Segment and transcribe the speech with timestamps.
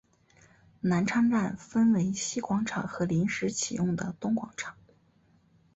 [0.79, 4.75] 南昌站分为西广场和临时启用的东广场。